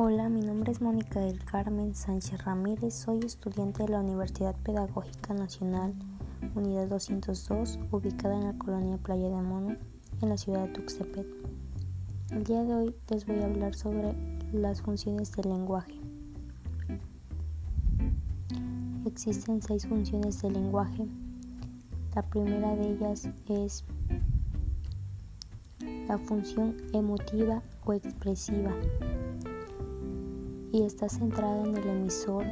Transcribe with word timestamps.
Hola, 0.00 0.28
mi 0.28 0.42
nombre 0.42 0.70
es 0.70 0.80
Mónica 0.80 1.18
del 1.18 1.44
Carmen 1.44 1.92
Sánchez 1.92 2.44
Ramírez, 2.44 2.94
soy 2.94 3.18
estudiante 3.18 3.82
de 3.82 3.88
la 3.88 3.98
Universidad 3.98 4.54
Pedagógica 4.62 5.34
Nacional, 5.34 5.92
Unidad 6.54 6.86
202, 6.86 7.80
ubicada 7.90 8.36
en 8.36 8.44
la 8.44 8.52
colonia 8.56 8.96
Playa 8.98 9.28
de 9.28 9.42
Mono, 9.42 9.76
en 10.22 10.28
la 10.28 10.36
ciudad 10.36 10.66
de 10.66 10.68
Tuxtepec. 10.68 11.26
El 12.30 12.44
día 12.44 12.62
de 12.62 12.74
hoy 12.74 12.94
les 13.10 13.26
voy 13.26 13.40
a 13.40 13.46
hablar 13.46 13.74
sobre 13.74 14.14
las 14.52 14.82
funciones 14.82 15.32
del 15.32 15.50
lenguaje. 15.50 15.98
Existen 19.04 19.60
seis 19.60 19.84
funciones 19.84 20.40
del 20.40 20.52
lenguaje. 20.52 21.08
La 22.14 22.22
primera 22.22 22.76
de 22.76 22.92
ellas 22.92 23.28
es 23.48 23.84
la 26.06 26.18
función 26.18 26.76
emotiva 26.92 27.64
o 27.84 27.94
expresiva 27.94 28.72
y 30.72 30.82
está 30.82 31.08
centrada 31.08 31.64
en 31.64 31.76
el 31.76 31.88
emisor 31.88 32.44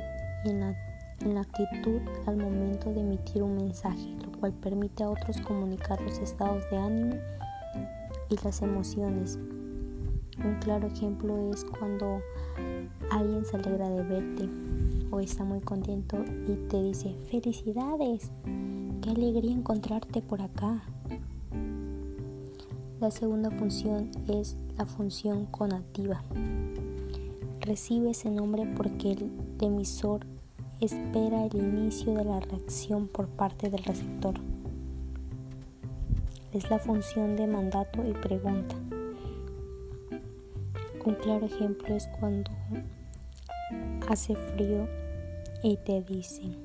y 0.45 0.51
en 0.51 0.61
la, 0.61 1.41
actitud 1.41 2.01
al 2.27 2.37
momento 2.37 2.93
de 2.93 3.01
emitir 3.01 3.43
un 3.43 3.57
mensaje, 3.57 4.17
lo 4.25 4.39
cual 4.39 4.53
permite 4.53 5.03
a 5.03 5.11
otros 5.11 5.41
comunicar 5.41 6.01
los 6.01 6.19
estados 6.19 6.63
de 6.71 6.77
ánimo 6.77 7.17
y 8.29 8.37
las 8.45 8.63
emociones. 8.63 9.39
Un 10.45 10.57
claro 10.61 10.87
ejemplo 10.89 11.51
es 11.51 11.65
cuando 11.65 12.21
alguien 13.11 13.45
se 13.45 13.57
alegra 13.57 13.89
de 13.89 14.03
verte 14.03 14.49
o 15.11 15.21
está 15.21 15.45
muy 15.45 15.61
contento 15.61 16.23
y 16.47 16.57
te 16.69 16.83
dice 16.83 17.15
felicidades, 17.31 18.31
qué 19.01 19.11
alegría 19.11 19.53
encontrarte 19.53 20.23
por 20.23 20.43
acá. 20.43 20.83
La 23.01 23.11
segunda 23.11 23.51
función 23.51 24.11
es 24.29 24.57
la 24.77 24.87
función 24.87 25.47
conativa 25.47 26.23
recibe 27.67 28.11
ese 28.11 28.31
nombre 28.31 28.65
porque 28.77 29.13
el 29.13 29.31
emisor 29.61 30.25
espera 30.81 31.45
el 31.45 31.57
inicio 31.57 32.15
de 32.15 32.25
la 32.25 32.39
reacción 32.39 33.09
por 33.09 33.27
parte 33.27 33.69
del 33.69 33.83
receptor. 33.83 34.35
Es 36.53 36.71
la 36.71 36.79
función 36.79 37.37
de 37.37 37.47
mandato 37.47 38.07
y 38.09 38.13
pregunta. 38.13 38.77
Un 41.05 41.15
claro 41.15 41.47
ejemplo 41.47 41.95
es 41.95 42.09
cuando 42.19 42.51
hace 44.09 44.37
frío 44.37 44.89
y 45.63 45.77
te 45.79 46.03
dicen, 46.03 46.57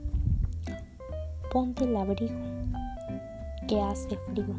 ponte 1.51 1.83
el 1.83 1.95
abrigo 1.95 2.35
que 3.67 3.81
hace 3.81 4.17
frío. 4.17 4.55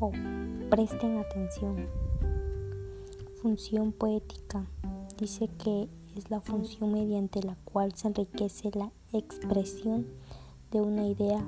O 0.00 0.12
presten 0.70 1.18
atención. 1.18 1.86
Función 3.42 3.92
poética 3.92 4.66
dice 5.20 5.48
que 5.62 5.86
es 6.16 6.30
la 6.30 6.40
función 6.40 6.92
mediante 6.92 7.42
la 7.42 7.54
cual 7.64 7.94
se 7.94 8.08
enriquece 8.08 8.70
la 8.74 8.90
expresión 9.12 10.06
de 10.70 10.80
una 10.80 11.06
idea, 11.06 11.46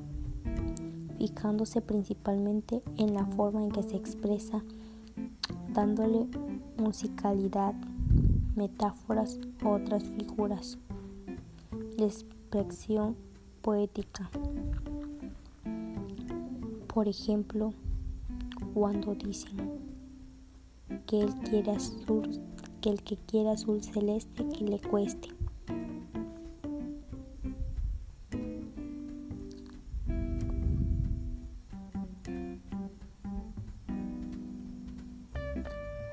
fijándose 1.18 1.80
principalmente 1.80 2.82
en 2.98 3.14
la 3.14 3.24
forma 3.24 3.62
en 3.62 3.70
que 3.70 3.82
se 3.82 3.96
expresa, 3.96 4.62
dándole 5.72 6.26
musicalidad, 6.76 7.74
metáforas 8.54 9.38
u 9.64 9.68
otras 9.68 10.04
figuras 10.04 10.76
de 11.96 12.04
expresión 12.04 13.16
poética. 13.62 14.30
Por 16.92 17.08
ejemplo, 17.08 17.72
cuando 18.74 19.14
dicen 19.14 19.56
que 21.06 21.22
él 21.22 21.34
quiere 21.36 21.72
azul, 21.72 22.51
que 22.82 22.90
el 22.90 23.02
que 23.02 23.16
quiera 23.16 23.52
azul 23.52 23.82
celeste 23.82 24.44
que 24.48 24.64
le 24.64 24.80
cueste. 24.80 25.28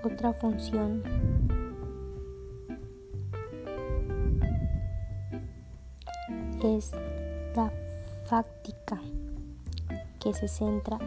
Otra 0.04 0.32
función 0.34 1.02
es 6.64 6.92
la 7.56 7.72
fáctica 8.26 9.02
que 10.20 10.34
se 10.34 10.48
centra 10.48 11.00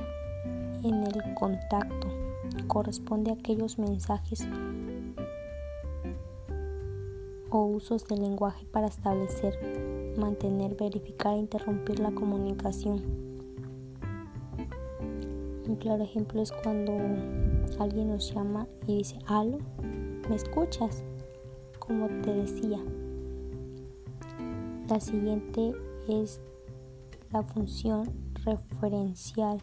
en 0.83 1.05
el 1.05 1.35
contacto 1.35 2.09
corresponde 2.67 3.31
a 3.31 3.35
aquellos 3.35 3.79
mensajes 3.79 4.47
o 7.53 7.67
usos 7.67 8.07
del 8.07 8.23
lenguaje 8.23 8.65
para 8.65 8.87
establecer, 8.87 10.15
mantener, 10.17 10.75
verificar 10.75 11.35
e 11.35 11.41
interrumpir 11.41 12.01
la 12.01 12.11
comunicación. 12.11 13.03
Un 15.69 15.77
claro 15.77 16.03
ejemplo 16.03 16.41
es 16.41 16.51
cuando 16.51 16.93
alguien 17.79 18.09
nos 18.09 18.33
llama 18.33 18.67
y 18.87 18.99
dice, 18.99 19.19
aló, 19.27 19.59
¿me 20.29 20.35
escuchas? 20.35 21.05
Como 21.79 22.09
te 22.23 22.33
decía. 22.33 22.79
La 24.89 24.99
siguiente 24.99 25.75
es 26.09 26.41
la 27.33 27.43
función 27.43 28.11
referencial 28.45 29.59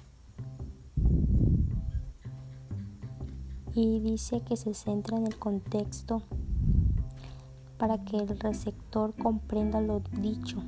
y 3.73 3.99
dice 3.99 4.41
que 4.41 4.55
se 4.55 4.73
centra 4.73 5.17
en 5.17 5.27
el 5.27 5.37
contexto 5.37 6.23
para 7.79 7.97
que 8.03 8.17
el 8.17 8.27
receptor 8.27 9.15
comprenda 9.15 9.81
lo 9.81 10.01
dicho. 10.21 10.61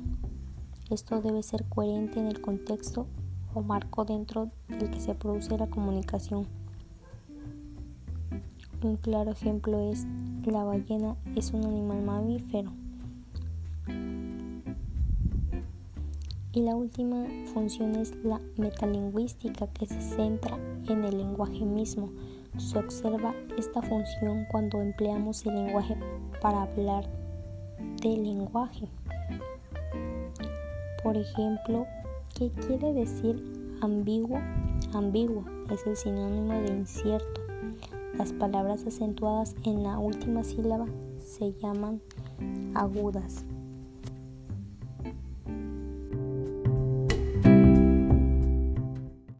Esto 0.90 1.20
debe 1.20 1.42
ser 1.42 1.64
coherente 1.68 2.18
en 2.18 2.26
el 2.26 2.40
contexto 2.40 3.06
o 3.54 3.62
marco 3.62 4.04
dentro 4.04 4.50
del 4.66 4.90
que 4.90 4.98
se 4.98 5.14
produce 5.14 5.56
la 5.56 5.68
comunicación. 5.68 6.46
Un 8.82 8.96
claro 8.96 9.30
ejemplo 9.30 9.78
es 9.92 10.06
la 10.44 10.64
ballena 10.64 11.14
es 11.36 11.52
un 11.52 11.64
animal 11.66 12.02
mamífero. 12.02 12.72
Y 16.54 16.60
la 16.62 16.74
última 16.74 17.24
función 17.52 17.94
es 17.96 18.14
la 18.24 18.40
metalingüística 18.56 19.66
que 19.68 19.86
se 19.86 20.00
centra 20.00 20.58
en 20.88 21.04
el 21.04 21.18
lenguaje 21.18 21.64
mismo 21.64 22.10
se 22.58 22.78
observa 22.78 23.34
esta 23.56 23.80
función 23.82 24.44
cuando 24.50 24.80
empleamos 24.80 25.46
el 25.46 25.54
lenguaje 25.54 25.96
para 26.42 26.62
hablar 26.62 27.04
del 28.02 28.24
lenguaje. 28.24 28.88
Por 31.02 31.16
ejemplo, 31.16 31.86
¿qué 32.36 32.50
quiere 32.66 32.92
decir 32.92 33.42
ambiguo? 33.80 34.38
Ambiguo 34.92 35.44
es 35.70 35.86
el 35.86 35.96
sinónimo 35.96 36.52
de 36.60 36.72
incierto. 36.72 37.40
Las 38.18 38.32
palabras 38.32 38.84
acentuadas 38.84 39.54
en 39.64 39.84
la 39.84 39.98
última 39.98 40.44
sílaba 40.44 40.86
se 41.18 41.52
llaman 41.54 42.02
agudas. 42.74 43.44